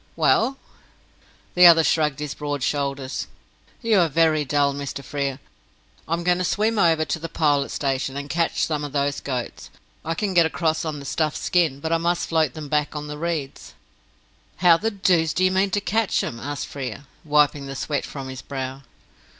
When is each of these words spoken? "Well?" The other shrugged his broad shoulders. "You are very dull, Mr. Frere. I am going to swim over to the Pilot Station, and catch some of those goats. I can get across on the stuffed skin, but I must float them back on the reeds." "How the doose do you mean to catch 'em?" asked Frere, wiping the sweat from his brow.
"Well?" 0.15 0.57
The 1.53 1.67
other 1.67 1.83
shrugged 1.83 2.17
his 2.21 2.33
broad 2.33 2.63
shoulders. 2.63 3.27
"You 3.83 3.99
are 3.99 4.09
very 4.09 4.43
dull, 4.43 4.73
Mr. 4.73 5.03
Frere. 5.03 5.37
I 6.07 6.13
am 6.15 6.23
going 6.23 6.39
to 6.39 6.43
swim 6.43 6.79
over 6.79 7.05
to 7.05 7.19
the 7.19 7.29
Pilot 7.29 7.69
Station, 7.69 8.17
and 8.17 8.27
catch 8.27 8.65
some 8.65 8.83
of 8.83 8.93
those 8.93 9.19
goats. 9.21 9.69
I 10.03 10.15
can 10.15 10.33
get 10.33 10.47
across 10.47 10.85
on 10.85 10.97
the 10.99 11.05
stuffed 11.05 11.37
skin, 11.37 11.79
but 11.79 11.91
I 11.93 11.99
must 11.99 12.29
float 12.29 12.55
them 12.55 12.67
back 12.67 12.95
on 12.95 13.05
the 13.05 13.17
reeds." 13.19 13.75
"How 14.57 14.75
the 14.75 14.89
doose 14.89 15.33
do 15.35 15.43
you 15.43 15.51
mean 15.51 15.69
to 15.69 15.79
catch 15.79 16.23
'em?" 16.23 16.39
asked 16.39 16.65
Frere, 16.65 17.05
wiping 17.23 17.67
the 17.67 17.75
sweat 17.75 18.03
from 18.03 18.27
his 18.27 18.41
brow. 18.41 18.81